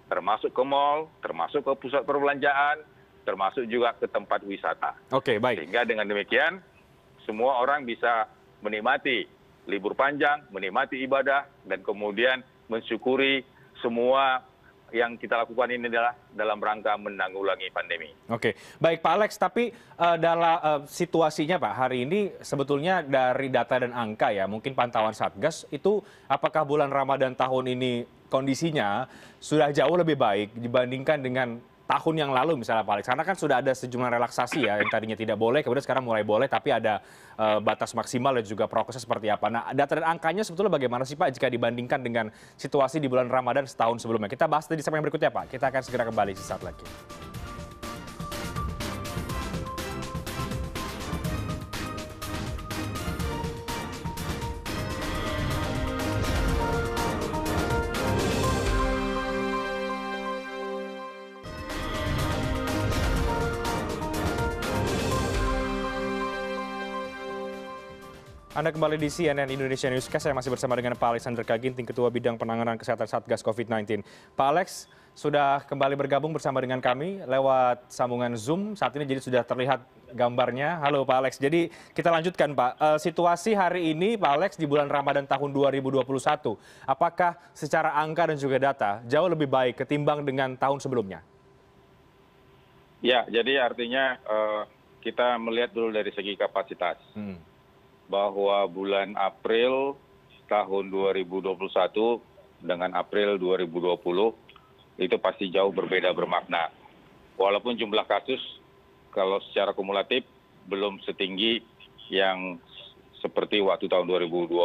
termasuk 0.07 0.55
ke 0.55 0.63
mal, 0.63 1.11
termasuk 1.19 1.61
ke 1.67 1.73
pusat 1.75 2.07
perbelanjaan, 2.07 2.81
termasuk 3.27 3.67
juga 3.67 3.93
ke 3.99 4.07
tempat 4.07 4.41
wisata. 4.47 4.95
Oke, 5.11 5.37
baik. 5.37 5.61
Sehingga 5.61 5.83
dengan 5.83 6.07
demikian 6.07 6.63
semua 7.27 7.59
orang 7.59 7.83
bisa 7.83 8.31
menikmati 8.63 9.27
libur 9.69 9.93
panjang, 9.93 10.47
menikmati 10.49 11.03
ibadah, 11.03 11.45
dan 11.67 11.83
kemudian 11.85 12.41
mensyukuri 12.71 13.43
semua 13.83 14.45
yang 14.91 15.15
kita 15.15 15.39
lakukan 15.43 15.71
ini 15.71 15.87
adalah 15.87 16.13
dalam 16.31 16.59
rangka 16.59 16.95
menanggulangi 16.99 17.71
pandemi. 17.71 18.11
Oke, 18.27 18.55
baik 18.77 18.99
Pak 18.99 19.13
Alex. 19.15 19.31
Tapi 19.39 19.71
eh, 19.75 20.17
dalam 20.19 20.57
eh, 20.59 20.81
situasinya 20.87 21.57
Pak 21.57 21.73
hari 21.73 22.03
ini 22.03 22.31
sebetulnya 22.43 23.01
dari 23.01 23.47
data 23.47 23.79
dan 23.79 23.95
angka 23.95 24.35
ya, 24.35 24.45
mungkin 24.45 24.75
pantauan 24.75 25.15
Satgas 25.15 25.63
itu 25.71 26.03
apakah 26.27 26.67
bulan 26.67 26.91
Ramadan 26.91 27.33
tahun 27.33 27.73
ini 27.73 28.05
kondisinya 28.31 29.07
sudah 29.43 29.75
jauh 29.75 29.95
lebih 29.99 30.15
baik 30.15 30.55
dibandingkan 30.55 31.19
dengan 31.19 31.59
tahun 31.91 32.15
yang 32.23 32.31
lalu 32.31 32.63
misalnya 32.63 32.87
Pak 32.87 32.93
Alex. 32.95 33.05
Karena 33.11 33.23
kan 33.27 33.35
sudah 33.35 33.59
ada 33.59 33.75
sejumlah 33.75 34.09
relaksasi 34.15 34.63
ya 34.63 34.79
yang 34.79 34.87
tadinya 34.87 35.17
tidak 35.19 35.35
boleh, 35.35 35.59
kemudian 35.59 35.83
sekarang 35.83 36.07
mulai 36.07 36.23
boleh, 36.23 36.47
tapi 36.47 36.71
ada 36.71 37.03
eh, 37.35 37.59
batas 37.59 37.91
maksimal 37.91 38.31
dan 38.39 38.47
juga 38.47 38.71
prosesnya 38.71 39.03
seperti 39.03 39.27
apa. 39.27 39.51
Nah, 39.51 39.63
data 39.75 39.99
dan 39.99 40.07
angkanya 40.07 40.47
sebetulnya 40.47 40.71
bagaimana 40.71 41.03
sih 41.03 41.19
Pak 41.19 41.35
jika 41.35 41.51
dibandingkan 41.51 41.99
dengan 41.99 42.31
situasi 42.55 43.03
di 43.03 43.11
bulan 43.11 43.27
Ramadan 43.27 43.67
setahun 43.67 43.99
sebelumnya? 43.99 44.31
Kita 44.31 44.47
bahas 44.47 44.71
di 44.71 44.79
segmen 44.79 45.03
berikutnya 45.03 45.33
Pak. 45.33 45.51
Kita 45.51 45.67
akan 45.67 45.81
segera 45.83 46.07
kembali 46.07 46.31
sesaat 46.31 46.63
lagi. 46.63 46.83
Anda 68.61 68.77
kembali 68.77 69.01
di 69.01 69.09
CNN 69.09 69.49
Indonesia 69.49 69.89
Newscast. 69.89 70.29
Saya 70.29 70.37
masih 70.37 70.53
bersama 70.53 70.77
dengan 70.77 70.93
Pak 70.93 71.17
Alexander 71.17 71.41
Kaginting, 71.41 71.81
Ketua 71.81 72.13
Bidang 72.13 72.37
Penanganan 72.37 72.77
Kesehatan 72.77 73.09
Satgas 73.09 73.41
COVID-19. 73.41 74.05
Pak 74.37 74.47
Alex 74.53 74.85
sudah 75.17 75.65
kembali 75.65 75.97
bergabung 75.97 76.29
bersama 76.29 76.61
dengan 76.61 76.77
kami 76.77 77.25
lewat 77.25 77.89
sambungan 77.89 78.37
Zoom. 78.37 78.77
Saat 78.77 78.93
ini 79.01 79.09
jadi 79.09 79.17
sudah 79.17 79.41
terlihat 79.41 79.81
gambarnya. 80.13 80.77
Halo 80.77 81.01
Pak 81.01 81.17
Alex. 81.25 81.41
Jadi 81.41 81.73
kita 81.97 82.13
lanjutkan 82.13 82.53
Pak. 82.53 82.71
Eh, 82.77 82.97
situasi 83.01 83.57
hari 83.57 83.97
ini 83.97 84.13
Pak 84.13 84.29
Alex 84.29 84.51
di 84.61 84.69
bulan 84.69 84.93
Ramadan 84.93 85.25
tahun 85.25 85.49
2021, 85.49 86.53
apakah 86.85 87.41
secara 87.57 87.97
angka 87.97 88.29
dan 88.29 88.37
juga 88.37 88.61
data 88.61 89.01
jauh 89.09 89.25
lebih 89.25 89.49
baik 89.49 89.81
ketimbang 89.81 90.21
dengan 90.21 90.53
tahun 90.53 90.77
sebelumnya? 90.77 91.25
Ya, 93.01 93.25
jadi 93.25 93.73
artinya 93.73 94.21
eh, 94.21 94.61
kita 95.01 95.41
melihat 95.41 95.73
dulu 95.73 95.89
dari 95.89 96.13
segi 96.13 96.37
kapasitas. 96.37 97.01
Hmm. 97.17 97.49
Bahwa 98.11 98.67
bulan 98.67 99.15
April 99.15 99.95
tahun 100.51 100.91
2021 100.91 101.55
dengan 102.59 102.91
April 102.91 103.39
2020 103.39 104.99
itu 104.99 105.15
pasti 105.23 105.47
jauh 105.47 105.71
berbeda 105.71 106.11
bermakna. 106.11 106.67
Walaupun 107.39 107.79
jumlah 107.79 108.03
kasus 108.03 108.43
kalau 109.15 109.39
secara 109.47 109.71
kumulatif 109.71 110.27
belum 110.67 110.99
setinggi 111.07 111.63
yang 112.11 112.59
seperti 113.23 113.63
waktu 113.63 113.87
tahun 113.87 114.03
2020. 114.27 114.59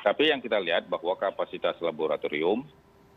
Tapi 0.00 0.32
yang 0.32 0.40
kita 0.40 0.56
lihat 0.56 0.88
bahwa 0.88 1.12
kapasitas 1.20 1.76
laboratorium, 1.84 2.64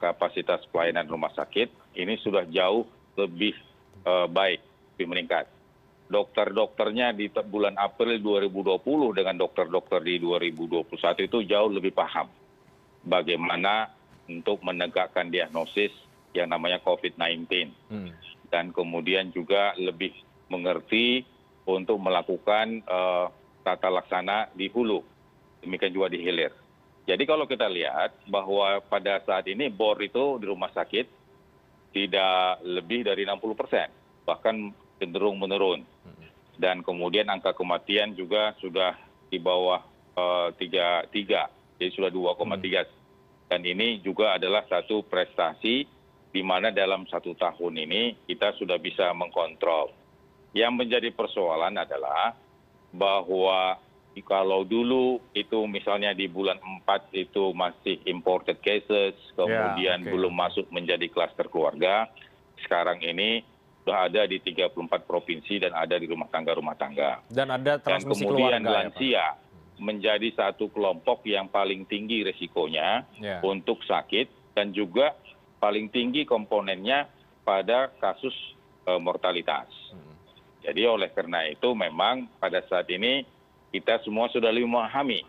kapasitas 0.03 0.67
pelayanan 0.67 1.07
rumah 1.07 1.31
sakit 1.31 1.71
ini 1.95 2.19
sudah 2.19 2.43
jauh 2.51 2.83
lebih 3.15 3.55
eh, 4.03 4.27
baik, 4.27 4.59
lebih 4.99 5.07
meningkat 5.07 5.47
dokter-dokternya 6.11 7.15
di 7.15 7.31
bulan 7.31 7.79
April 7.79 8.19
2020 8.19 9.17
dengan 9.17 9.35
dokter-dokter 9.39 10.03
di 10.03 10.19
2021 10.19 10.91
itu 11.23 11.37
jauh 11.47 11.71
lebih 11.71 11.95
paham 11.95 12.27
bagaimana 13.07 13.87
untuk 14.27 14.59
menegakkan 14.61 15.31
diagnosis 15.31 15.95
yang 16.35 16.51
namanya 16.51 16.83
COVID-19 16.83 17.47
Hmm. 17.87 18.11
dan 18.51 18.75
kemudian 18.75 19.31
juga 19.31 19.71
lebih 19.79 20.11
mengerti 20.51 21.23
untuk 21.63 21.95
melakukan 22.03 22.83
eh, 22.83 23.25
tata 23.63 23.89
laksana 23.93 24.49
di 24.51 24.67
hulu, 24.67 24.99
demikian 25.61 25.93
juga 25.93 26.09
di 26.11 26.19
hilir. 26.19 26.51
Jadi 27.05 27.23
kalau 27.25 27.45
kita 27.49 27.65
lihat 27.69 28.13
bahwa 28.29 28.81
pada 28.85 29.21
saat 29.25 29.45
ini 29.49 29.69
bor 29.69 29.97
itu 30.01 30.37
di 30.41 30.45
rumah 30.49 30.69
sakit 30.73 31.05
tidak 31.91 32.61
lebih 32.63 33.03
dari 33.05 33.27
60 33.27 33.57
persen, 33.57 33.89
bahkan 34.23 34.71
cenderung 35.01 35.41
menurun. 35.41 35.81
Dan 36.61 36.85
kemudian 36.85 37.25
angka 37.25 37.57
kematian 37.57 38.13
juga 38.13 38.53
sudah 38.61 38.93
di 39.33 39.41
bawah 39.41 39.81
eh, 40.13 40.47
tiga 40.61 41.09
tiga, 41.09 41.49
jadi 41.81 41.89
sudah 41.97 42.13
2,3. 42.13 43.49
Dan 43.49 43.65
ini 43.65 43.97
juga 44.05 44.37
adalah 44.37 44.61
satu 44.69 45.01
prestasi 45.01 45.83
di 46.31 46.41
mana 46.45 46.71
dalam 46.71 47.03
satu 47.09 47.33
tahun 47.35 47.81
ini 47.81 48.29
kita 48.29 48.53
sudah 48.61 48.77
bisa 48.77 49.09
mengkontrol. 49.17 49.89
Yang 50.53 50.73
menjadi 50.77 51.09
persoalan 51.11 51.75
adalah 51.81 52.37
bahwa 52.93 53.79
kalau 54.27 54.67
dulu 54.67 55.23
itu 55.31 55.63
misalnya 55.71 56.11
di 56.11 56.27
bulan 56.27 56.59
4 56.59 57.15
itu 57.15 57.55
masih 57.55 58.03
imported 58.03 58.59
cases, 58.59 59.15
kemudian 59.39 60.03
oke. 60.03 60.11
belum 60.11 60.33
masuk 60.35 60.67
menjadi 60.67 61.07
klaster 61.07 61.47
keluarga, 61.47 62.11
sekarang 62.67 62.99
ini 62.99 63.47
sudah 63.81 64.05
ada 64.05 64.29
di 64.29 64.37
34 64.37 64.77
provinsi 65.09 65.57
dan 65.57 65.73
ada 65.73 65.97
di 65.97 66.05
rumah 66.05 66.29
tangga-rumah 66.29 66.77
tangga. 66.77 67.25
Dan 67.25 67.49
ada 67.49 67.81
Dan 67.81 67.81
transmisi 67.81 68.21
kemudian 68.21 68.61
keluarga 68.61 68.61
ya, 68.61 68.69
Pak? 68.69 68.77
lansia 68.77 69.25
menjadi 69.81 70.27
satu 70.37 70.69
kelompok 70.69 71.25
yang 71.25 71.49
paling 71.49 71.89
tinggi 71.89 72.21
resikonya 72.21 73.09
Ya. 73.17 73.41
untuk 73.41 73.81
sakit 73.81 74.53
dan 74.53 74.69
juga 74.69 75.17
paling 75.57 75.89
tinggi 75.89 76.21
komponennya 76.23 77.09
pada 77.41 77.89
kasus 77.97 78.33
eh, 78.85 79.01
mortalitas. 79.01 79.65
Hmm. 79.89 80.13
Jadi 80.61 80.85
oleh 80.85 81.09
karena 81.09 81.49
itu 81.49 81.73
memang 81.73 82.29
pada 82.37 82.61
saat 82.65 82.85
ini 82.89 83.25
kita 83.69 84.01
semua 84.05 84.29
sudah 84.29 84.53
lebih 84.53 84.69
memahami 84.69 85.25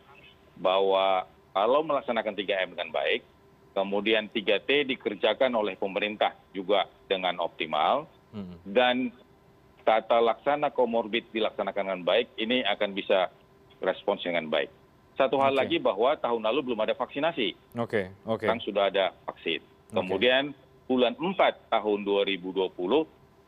bahwa 0.56 1.24
kalau 1.52 1.80
melaksanakan 1.84 2.32
3M 2.32 2.76
dengan 2.76 2.88
baik, 2.92 3.24
kemudian 3.72 4.28
3T 4.28 4.84
dikerjakan 4.88 5.52
oleh 5.52 5.76
pemerintah 5.76 6.32
juga 6.52 6.84
dengan 7.08 7.40
optimal. 7.40 8.04
Dan 8.64 9.12
tata 9.82 10.22
laksana 10.22 10.70
komorbid 10.70 11.28
dilaksanakan 11.34 11.84
dengan 11.90 12.02
baik, 12.06 12.32
ini 12.38 12.62
akan 12.64 12.94
bisa 12.94 13.28
respons 13.82 14.22
dengan 14.22 14.46
baik. 14.48 14.70
Satu 15.12 15.36
hal 15.36 15.52
lagi 15.52 15.76
bahwa 15.76 16.16
tahun 16.16 16.40
lalu 16.40 16.72
belum 16.72 16.80
ada 16.88 16.96
vaksinasi, 16.96 17.76
Oke, 17.76 18.08
oke. 18.24 18.48
sekarang 18.48 18.64
sudah 18.64 18.88
ada 18.88 19.12
vaksin. 19.28 19.60
Kemudian 19.92 20.56
bulan 20.88 21.12
4 21.20 21.68
tahun 21.68 21.98
2020 22.00 22.72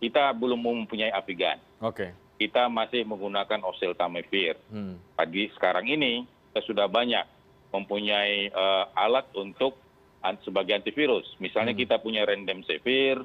kita 0.05 0.37
belum 0.37 0.61
mempunyai 0.61 1.09
apigan. 1.09 1.57
Oke. 1.81 2.13
Kita 2.37 2.69
masih 2.69 3.09
menggunakan 3.09 3.65
oseltamivir. 3.65 4.61
Hmm. 4.69 5.01
Pagi 5.17 5.49
sekarang 5.57 5.89
ini 5.89 6.29
kita 6.53 6.61
sudah 6.69 6.87
banyak 6.91 7.25
mempunyai 7.73 8.53
eh, 8.53 8.85
alat 8.93 9.25
untuk 9.33 9.81
sebagai 10.45 10.77
antivirus. 10.77 11.25
Misalnya 11.41 11.73
Hmm. 11.73 11.83
kita 11.85 11.97
punya 12.01 12.25
remdesivir, 12.25 13.25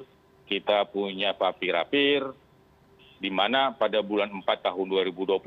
kita 0.50 0.82
punya 0.90 1.30
favipiravir, 1.38 2.26
di 3.22 3.30
mana 3.30 3.70
pada 3.70 4.02
bulan 4.02 4.26
4 4.34 4.42
tahun 4.66 4.86
2020 4.90 5.38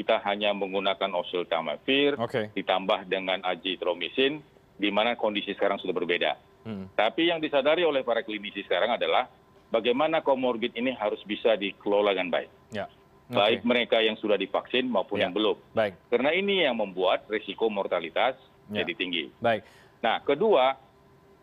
kita 0.00 0.16
hanya 0.24 0.56
menggunakan 0.56 1.12
oseltamivir 1.12 2.16
ditambah 2.56 3.04
dengan 3.04 3.44
azitromisin, 3.44 4.40
di 4.80 4.88
mana 4.88 5.12
kondisi 5.12 5.52
sekarang 5.52 5.76
sudah 5.76 5.92
berbeda. 5.92 6.40
Hmm. 6.64 6.88
Tapi 6.96 7.28
yang 7.28 7.36
disadari 7.36 7.84
oleh 7.84 8.00
para 8.00 8.24
klinisi 8.24 8.64
sekarang 8.64 8.96
adalah 8.96 9.28
bagaimana 9.68 10.24
komorbid 10.24 10.72
ini 10.72 10.96
harus 10.96 11.20
bisa 11.28 11.52
dikelola 11.52 12.16
dengan 12.16 12.32
baik. 12.32 12.50
Ya. 12.72 12.88
Baik 13.30 13.62
Oke. 13.62 13.68
mereka 13.68 13.96
yang 14.00 14.16
sudah 14.16 14.40
divaksin 14.40 14.88
maupun 14.88 15.20
Ya. 15.20 15.28
yang 15.28 15.36
belum. 15.36 15.54
Baik, 15.70 15.94
Karena 16.08 16.32
ini 16.32 16.64
yang 16.64 16.80
membuat 16.80 17.28
risiko 17.28 17.68
mortalitas 17.68 18.40
Ya. 18.72 18.80
jadi 18.82 18.92
tinggi. 18.96 19.24
baik. 19.38 19.62
Nah, 20.00 20.16
kedua, 20.24 20.80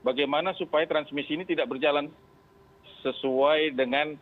bagaimana 0.02 0.58
supaya 0.58 0.84
transmisi 0.90 1.38
ini 1.38 1.46
tidak 1.46 1.70
berjalan 1.70 2.10
sesuai 3.02 3.74
dengan 3.74 4.16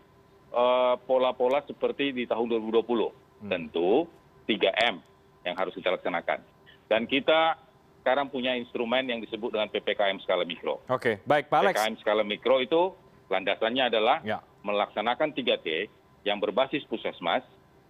eh, 0.51 0.95
pola-pola 1.03 1.61
seperti 1.63 2.11
di 2.11 2.23
tahun 2.25 2.47
2020. 2.47 2.81
Hmm. 2.81 3.49
Tentu 3.51 4.07
3M 4.47 4.95
yang 5.43 5.55
harus 5.55 5.73
kita 5.75 5.93
laksanakan. 5.93 6.39
Dan 6.85 7.05
kita 7.05 7.57
sekarang 8.01 8.29
punya 8.29 8.53
instrumen 8.53 9.09
yang 9.09 9.17
disebut 9.17 9.49
dengan 9.49 9.65
PPKM 9.69 10.21
skala 10.21 10.45
mikro. 10.45 10.77
Oke, 10.87 11.19
baik 11.25 11.49
Pak 11.49 11.57
Alex. 11.65 11.75
PPKM 11.75 11.95
skala 12.01 12.21
mikro 12.21 12.61
itu 12.61 12.93
landasannya 13.33 13.89
adalah 13.89 14.21
Ya. 14.21 14.45
melaksanakan 14.61 15.33
3T 15.33 15.89
yang 16.21 16.37
berbasis 16.37 16.85
puskesmas, 16.85 17.41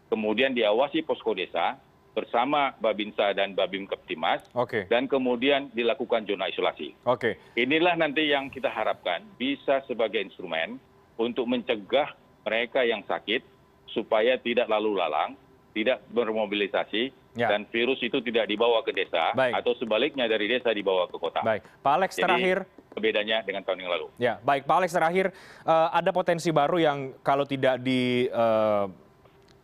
kemudian 0.08 0.56
diawasi 0.56 1.04
posko 1.04 1.36
desa 1.36 1.75
bersama 2.15 2.72
Babinsa 2.79 3.36
dan 3.36 3.51
Babim 3.51 3.84
Keptimas, 3.86 4.39
dan 4.88 5.12
kemudian 5.12 5.67
dilakukan 5.75 6.24
zona 6.24 6.48
isolasi. 6.48 6.95
Oke. 7.03 7.36
Inilah 7.60 8.00
nanti 8.00 8.31
yang 8.31 8.48
kita 8.48 8.72
harapkan 8.72 9.22
bisa 9.36 9.84
sebagai 9.84 10.24
instrumen 10.24 10.79
untuk 11.19 11.43
mencegah 11.45 12.15
mereka 12.48 12.88
yang 12.88 13.03
sakit 13.03 13.43
supaya 13.91 14.39
tidak 14.39 14.72
lalu 14.72 14.95
lalang, 14.95 15.36
tidak 15.75 16.00
bermobilisasi, 16.10 17.12
Ya. 17.36 17.51
dan 17.51 17.67
virus 17.67 18.00
itu 18.00 18.24
tidak 18.24 18.48
dibawa 18.48 18.79
ke 18.79 18.95
desa, 18.95 19.36
Baik. 19.36 19.60
atau 19.60 19.75
sebaliknya 19.75 20.24
dari 20.24 20.48
desa 20.48 20.72
dibawa 20.72 21.03
ke 21.12 21.19
kota. 21.19 21.43
Baik. 21.43 21.67
Pak 21.84 21.93
Alex 22.00 22.12
Jadi, 22.15 22.24
terakhir. 22.24 22.57
Bedanya 22.95 23.43
dengan 23.43 23.60
tahun 23.67 23.84
yang 23.84 23.91
lalu. 23.91 24.07
Ya, 24.15 24.39
baik 24.39 24.63
Pak 24.63 24.75
Alex 24.79 24.95
terakhir 24.95 25.36
eh, 25.67 25.88
ada 25.91 26.15
potensi 26.15 26.48
baru 26.55 26.79
yang 26.79 27.12
kalau 27.19 27.43
tidak 27.43 27.84
di 27.84 28.31
eh, 28.31 28.86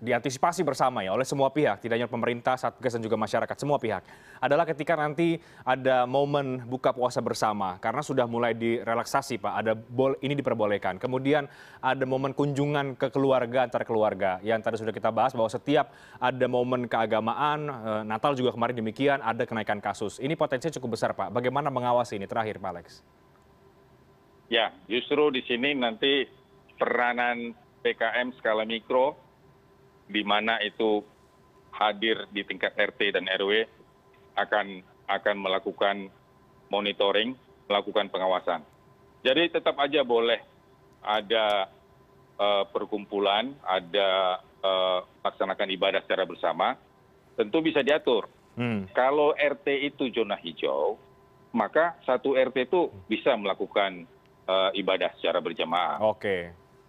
diantisipasi 0.02 0.66
bersama 0.66 1.06
ya 1.06 1.14
oleh 1.14 1.24
semua 1.24 1.54
pihak, 1.54 1.78
tidak 1.78 2.02
hanya 2.02 2.10
pemerintah, 2.10 2.58
satgas 2.58 2.98
dan 2.98 3.06
juga 3.06 3.22
masyarakat, 3.22 3.54
semua 3.54 3.78
pihak. 3.78 4.02
Adalah 4.42 4.66
ketika 4.66 4.98
nanti 4.98 5.38
ada 5.62 6.10
momen 6.10 6.66
buka 6.66 6.90
puasa 6.90 7.22
bersama 7.22 7.78
karena 7.78 8.02
sudah 8.02 8.26
mulai 8.26 8.58
direlaksasi 8.58 9.38
Pak, 9.38 9.54
ada 9.54 9.78
bol 9.78 10.18
ini 10.26 10.34
diperbolehkan. 10.34 10.98
Kemudian 10.98 11.46
ada 11.80 12.04
momen 12.10 12.34
kunjungan 12.34 12.98
ke 12.98 13.14
keluarga 13.14 13.70
antar 13.70 13.86
keluarga 13.86 14.42
yang 14.42 14.58
tadi 14.66 14.82
sudah 14.82 14.92
kita 14.92 15.14
bahas 15.14 15.38
bahwa 15.38 15.54
setiap 15.54 15.94
ada 16.18 16.46
momen 16.50 16.90
keagamaan, 16.90 17.70
eh, 17.70 18.04
Natal 18.10 18.34
juga 18.34 18.58
kemarin 18.58 18.74
demikian 18.74 19.22
ada 19.22 19.46
kenaikan 19.46 19.78
kasus. 19.78 20.18
Ini 20.18 20.34
potensinya 20.34 20.74
cukup 20.82 20.98
besar 20.98 21.14
Pak. 21.14 21.30
Bagaimana 21.30 21.70
mengawasi 21.70 22.18
ini 22.18 22.26
terakhir 22.26 22.58
Pak 22.58 22.70
Alex? 22.74 22.88
Ya, 24.50 24.74
justru 24.90 25.32
di 25.32 25.46
sini 25.48 25.78
nanti 25.78 26.28
peranan 26.76 27.54
PKM 27.86 28.34
skala 28.42 28.68
mikro, 28.68 29.16
di 30.12 30.22
mana 30.28 30.60
itu 30.60 31.02
hadir 31.72 32.28
di 32.30 32.44
tingkat 32.44 32.76
RT 32.76 33.16
dan 33.16 33.26
RW, 33.32 33.64
akan 34.36 34.84
akan 35.08 35.36
melakukan 35.40 36.12
monitoring, 36.68 37.36
melakukan 37.68 38.12
pengawasan. 38.12 38.64
Jadi 39.24 39.56
tetap 39.56 39.80
aja 39.80 40.04
boleh 40.04 40.40
ada 41.04 41.72
eh, 42.36 42.64
perkumpulan, 42.70 43.56
ada 43.64 44.40
eh, 44.60 45.00
melaksanakan 45.24 45.70
ibadah 45.72 46.02
secara 46.04 46.28
bersama, 46.28 46.76
tentu 47.40 47.64
bisa 47.64 47.80
diatur. 47.82 48.28
Hmm. 48.60 48.88
Kalau 48.92 49.32
RT 49.36 49.96
itu 49.96 50.12
zona 50.12 50.36
hijau, 50.36 51.00
maka 51.56 51.96
satu 52.04 52.36
RT 52.36 52.68
itu 52.68 52.92
bisa 53.08 53.36
melakukan 53.36 54.04
eh, 54.48 54.72
ibadah 54.80 55.12
secara 55.20 55.40
berjamaah. 55.40 56.00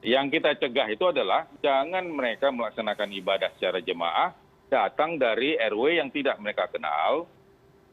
Yang 0.03 0.39
kita 0.39 0.59
cegah 0.59 0.89
itu 0.91 1.05
adalah 1.07 1.47
jangan 1.63 2.03
mereka 2.11 2.51
melaksanakan 2.51 3.11
ibadah 3.23 3.55
secara 3.55 3.79
jemaah 3.79 4.35
datang 4.67 5.15
dari 5.15 5.55
RW 5.55 6.03
yang 6.03 6.11
tidak 6.11 6.43
mereka 6.43 6.67
kenal 6.67 7.31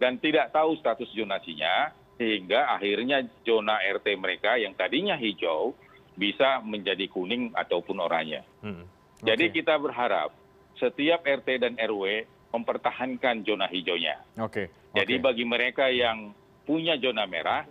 dan 0.02 0.18
tidak 0.18 0.50
tahu 0.50 0.74
status 0.82 1.06
zonasinya 1.14 1.94
sehingga 2.18 2.74
akhirnya 2.74 3.24
zona 3.46 3.78
RT 3.84 4.18
mereka 4.18 4.58
yang 4.58 4.74
tadinya 4.74 5.14
hijau 5.16 5.78
bisa 6.18 6.60
menjadi 6.66 7.08
kuning 7.08 7.54
ataupun 7.54 8.02
oranye. 8.02 8.44
Hmm. 8.60 8.84
Jadi 9.22 9.52
Oke. 9.52 9.56
kita 9.62 9.78
berharap 9.80 10.34
setiap 10.80 11.24
RT 11.24 11.48
dan 11.62 11.74
RW 11.78 12.26
mempertahankan 12.50 13.46
zona 13.46 13.70
hijaunya. 13.70 14.18
Oke. 14.42 14.72
Jadi 14.98 15.22
oke. 15.22 15.24
bagi 15.24 15.46
mereka 15.46 15.86
yang 15.94 16.34
punya 16.66 16.98
zona 16.98 17.30
merah, 17.30 17.64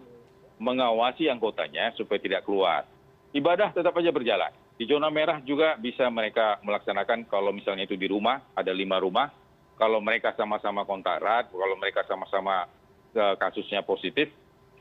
mengawasi 0.62 1.26
anggotanya 1.26 1.90
supaya 1.98 2.20
tidak 2.22 2.46
keluar. 2.46 2.86
Ibadah 3.28 3.76
tetap 3.76 3.92
aja 3.92 4.08
berjalan. 4.08 4.52
Di 4.78 4.86
zona 4.86 5.10
merah 5.10 5.42
juga 5.42 5.76
bisa 5.76 6.08
mereka 6.08 6.56
melaksanakan 6.64 7.28
kalau 7.28 7.52
misalnya 7.52 7.84
itu 7.84 7.98
di 7.98 8.08
rumah, 8.08 8.40
ada 8.54 8.72
lima 8.72 8.96
rumah. 8.96 9.28
Kalau 9.76 10.00
mereka 10.00 10.32
sama-sama 10.34 10.82
kontak 10.82 11.20
erat, 11.20 11.50
kalau 11.50 11.76
mereka 11.76 12.02
sama-sama 12.08 12.64
eh, 13.12 13.34
kasusnya 13.36 13.82
positif 13.82 14.30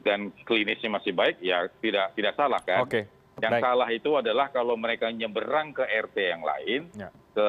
dan 0.02 0.32
klinisnya 0.46 0.88
masih 0.90 1.12
baik, 1.12 1.42
ya 1.42 1.68
tidak 1.82 2.14
tidak 2.16 2.34
salah 2.36 2.62
kan? 2.64 2.86
Oke. 2.86 3.10
Yang 3.38 3.54
Baik. 3.54 3.64
salah 3.70 3.90
itu 3.94 4.12
adalah 4.18 4.50
kalau 4.50 4.74
mereka 4.74 5.14
nyeberang 5.14 5.70
ke 5.70 5.86
RT 5.86 6.18
yang 6.18 6.42
lain, 6.42 6.82
Ya. 6.98 7.14
ke 7.38 7.48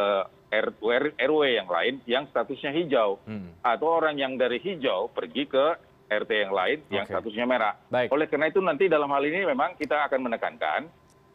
RW 1.17 1.41
yang 1.49 1.69
lain 1.69 2.01
yang 2.05 2.25
statusnya 2.29 2.73
hijau 2.73 3.21
Hmm. 3.25 3.57
atau 3.65 3.97
orang 3.97 4.17
yang 4.17 4.37
dari 4.37 4.61
hijau 4.61 5.09
pergi 5.09 5.49
ke 5.49 5.67
RT 6.09 6.31
yang 6.33 6.53
lain 6.53 6.79
yang 6.88 7.05
statusnya 7.05 7.44
merah. 7.44 7.77
Oleh 8.09 8.27
karena 8.27 8.49
itu 8.49 8.59
nanti 8.59 8.88
dalam 8.88 9.09
hal 9.09 9.23
ini 9.23 9.44
memang 9.44 9.77
kita 9.77 10.09
akan 10.09 10.21
menekankan 10.25 10.81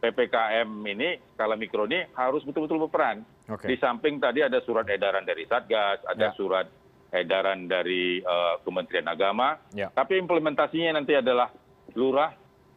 ppkm 0.02 0.68
ini 0.84 1.16
skala 1.32 1.56
mikro 1.56 1.86
ini 1.86 2.04
harus 2.12 2.44
betul-betul 2.44 2.82
berperan. 2.84 3.24
Oke. 3.48 3.70
Di 3.70 3.76
samping 3.78 4.18
tadi 4.18 4.42
ada 4.42 4.60
surat 4.60 4.84
edaran 4.84 5.24
dari 5.24 5.46
Satgas, 5.46 6.02
ada 6.04 6.28
Ya. 6.28 6.36
surat 6.36 6.66
edaran 7.08 7.70
dari 7.70 8.18
eh, 8.18 8.54
Kementerian 8.60 9.06
Agama, 9.06 9.56
Ya. 9.72 9.88
tapi 9.88 10.18
implementasinya 10.18 10.98
nanti 10.98 11.14
adalah 11.14 11.48
lurah 11.94 12.34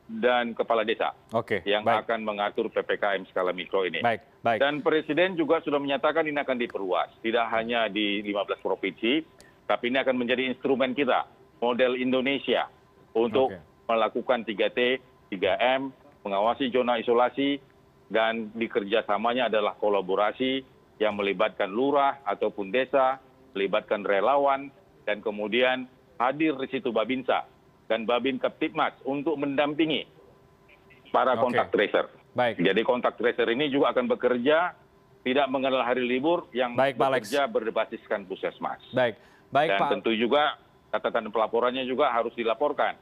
dan 0.08 0.56
kepala 0.56 0.88
desa 0.88 1.12
Oke. 1.36 1.60
yang 1.68 1.84
baik. 1.84 2.08
akan 2.08 2.20
mengatur 2.24 2.72
ppkm 2.72 3.28
skala 3.28 3.52
mikro 3.52 3.84
ini. 3.84 4.00
Baik. 4.00 4.24
Baik. 4.40 4.60
Dan 4.64 4.80
Presiden 4.80 5.36
juga 5.36 5.60
sudah 5.60 5.84
menyatakan 5.84 6.24
ini 6.24 6.40
akan 6.40 6.56
diperluas, 6.56 7.12
tidak 7.20 7.44
hanya 7.52 7.92
di 7.92 8.24
15 8.24 8.64
provinsi, 8.64 9.20
tapi 9.68 9.92
ini 9.92 10.00
akan 10.00 10.16
menjadi 10.16 10.48
instrumen 10.48 10.96
kita, 10.96 11.28
model 11.58 11.98
Indonesia, 11.98 12.70
untuk 13.18 13.54
melakukan 13.90 14.46
3T, 14.46 15.02
3M, 15.34 15.90
mengawasi 16.22 16.70
zona 16.70 17.00
isolasi, 17.02 17.58
dan 18.08 18.52
di 18.56 18.68
kerjasamanya 18.70 19.52
adalah 19.52 19.76
kolaborasi 19.76 20.64
yang 20.98 21.18
melibatkan 21.18 21.70
lurah 21.70 22.22
ataupun 22.24 22.72
desa, 22.72 23.20
melibatkan 23.54 24.06
relawan, 24.06 24.70
dan 25.08 25.24
kemudian 25.24 25.88
hadir 26.20 26.58
di 26.58 26.68
situ 26.68 26.92
Babinsa 26.92 27.46
dan 27.88 28.04
Babin 28.04 28.42
Keptipmas 28.42 28.94
untuk 29.08 29.40
mendampingi 29.40 30.04
para 31.10 31.40
kontak 31.40 31.72
tracer. 31.72 32.12
Baik. 32.36 32.60
Jadi 32.60 32.82
kontak 32.84 33.16
tracer 33.18 33.48
ini 33.50 33.72
juga 33.72 33.96
akan 33.96 34.06
bekerja 34.12 34.76
tidak 35.24 35.48
mengenal 35.50 35.84
hari 35.84 36.06
libur 36.06 36.48
yang 36.54 36.76
Baik, 36.78 36.96
Pak 37.00 37.08
Alex. 37.08 37.22
bekerja 37.28 37.44
berbasiskan 37.50 38.20
puskesmas. 38.28 38.80
Baik. 38.94 39.16
Baik, 39.48 39.70
Dan 39.74 39.80
Pak. 39.80 39.90
tentu 39.98 40.12
juga 40.14 40.60
catatan 40.90 41.30
pelaporannya 41.30 41.84
juga 41.84 42.10
harus 42.10 42.32
dilaporkan 42.34 42.96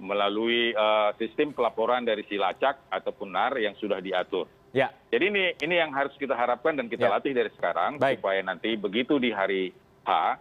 melalui 0.00 0.72
eh, 0.72 1.10
sistem 1.20 1.52
pelaporan 1.52 2.00
dari 2.02 2.24
Silacak 2.24 2.88
ataupun 2.88 3.28
NAR 3.28 3.60
yang 3.60 3.76
sudah 3.76 4.00
diatur. 4.00 4.48
Ya. 4.72 4.88
Jadi 5.10 5.24
ini 5.28 5.44
ini 5.60 5.74
yang 5.76 5.90
harus 5.90 6.14
kita 6.14 6.32
harapkan 6.32 6.78
dan 6.78 6.86
kita 6.86 7.10
Ya. 7.10 7.18
latih 7.18 7.34
dari 7.34 7.50
sekarang 7.52 7.98
Baik. 7.98 8.22
supaya 8.22 8.40
nanti 8.40 8.78
begitu 8.78 9.18
di 9.18 9.28
hari 9.28 9.74
H 10.06 10.38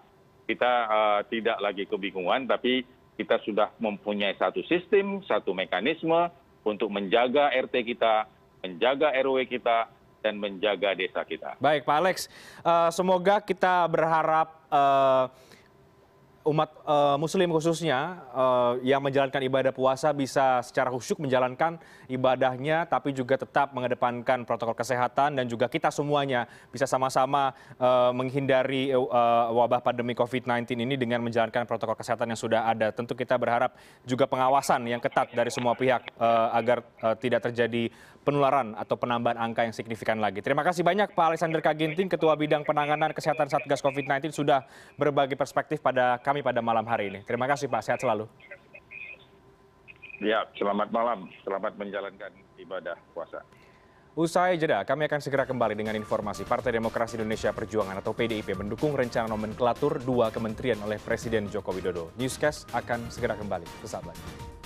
kita 0.47 0.71
eh, 0.87 1.19
tidak 1.29 1.57
lagi 1.59 1.83
kebingungan 1.85 2.47
tapi 2.47 2.85
kita 3.19 3.35
sudah 3.43 3.75
mempunyai 3.83 4.31
satu 4.39 4.63
sistem, 4.63 5.19
satu 5.27 5.51
mekanisme 5.51 6.31
untuk 6.63 6.87
menjaga 6.87 7.51
RT 7.51 7.83
kita, 7.83 8.23
menjaga 8.63 9.11
RW 9.11 9.43
kita 9.43 9.91
dan 10.23 10.39
menjaga 10.39 10.95
desa 10.95 11.27
kita. 11.27 11.59
Baik, 11.59 11.83
Pak 11.83 11.97
Alex. 11.99 12.17
Eh, 12.63 12.89
semoga 12.95 13.43
kita 13.43 13.83
berharap 13.91 14.55
umat 16.47 16.71
muslim 17.19 17.51
khususnya 17.51 18.23
yang 18.81 19.03
menjalankan 19.03 19.43
ibadah 19.43 19.73
puasa 19.75 20.15
bisa 20.15 20.63
secara 20.63 20.87
khusyuk 20.87 21.19
menjalankan 21.19 21.77
ibadahnya 22.07 22.87
tapi 22.87 23.11
juga 23.11 23.35
tetap 23.35 23.75
mengedepankan 23.75 24.47
protokol 24.47 24.73
kesehatan 24.73 25.35
dan 25.35 25.45
juga 25.51 25.67
kita 25.67 25.91
semuanya 25.91 26.47
bisa 26.71 26.87
sama 26.87 27.11
sama 27.11 27.51
menghindari 28.15 28.95
wabah 29.51 29.83
pandemi 29.83 30.15
covid 30.15 30.47
sembilan 30.47 30.63
belas 30.63 30.85
ini 30.87 30.95
dengan 30.95 31.19
menjalankan 31.21 31.67
protokol 31.67 31.99
kesehatan 31.99 32.31
yang 32.31 32.39
sudah 32.39 32.71
ada. 32.71 32.95
Tentu 32.95 33.13
kita 33.13 33.35
berharap 33.35 33.75
juga 34.07 34.25
pengawasan 34.25 34.87
yang 34.87 35.03
ketat 35.03 35.35
dari 35.35 35.51
semua 35.51 35.75
pihak 35.75 36.07
agar 36.55 36.81
tidak 37.19 37.51
terjadi 37.51 37.91
penularan 38.19 38.75
atau 38.75 38.99
penambahan 38.99 39.39
angka 39.39 39.63
yang 39.65 39.73
signifikan 39.73 40.19
lagi. 40.19 40.43
Terima 40.43 40.61
kasih 40.61 40.83
banyak 40.83 41.15
pak 41.15 41.25
alexander 41.33 41.63
kaginting 41.63 42.11
ketua 42.11 42.35
bidang 42.35 42.67
penanganan 42.67 43.15
kesehatan 43.15 43.47
satgas 43.47 43.79
covid 43.81 44.05
sembilan 44.05 44.21
belas 44.21 44.35
sudah 44.35 44.59
berbagi 44.99 45.33
perspektif 45.39 45.79
pada 45.79 46.19
kami 46.29 46.45
pada 46.45 46.61
malam 46.61 46.85
hari 46.85 47.09
ini. 47.09 47.19
Terima 47.25 47.49
kasih 47.49 47.65
Pak, 47.65 47.81
sehat 47.81 47.99
selalu. 48.05 48.29
Ya, 50.21 50.45
selamat 50.53 50.93
malam. 50.93 51.25
Selamat 51.41 51.73
menjalankan 51.73 52.29
ibadah 52.61 52.93
puasa. 53.17 53.41
Usai 54.13 54.59
jeda, 54.59 54.83
kami 54.83 55.07
akan 55.07 55.21
segera 55.23 55.47
kembali 55.47 55.79
dengan 55.79 55.95
informasi 55.95 56.43
Partai 56.43 56.75
Demokrasi 56.75 57.15
Indonesia 57.15 57.55
Perjuangan 57.55 58.03
atau 58.03 58.11
PDIP 58.11 58.51
mendukung 58.51 58.91
rencana 58.91 59.31
nomenklatur 59.31 60.03
dua 60.03 60.27
kementerian 60.29 60.77
oleh 60.83 60.99
Presiden 60.99 61.47
Joko 61.47 61.71
Widodo. 61.71 62.11
Newscast 62.19 62.67
akan 62.75 63.07
segera 63.09 63.39
kembali. 63.39 63.65
Sesaat 63.79 64.11
lagi. 64.11 64.58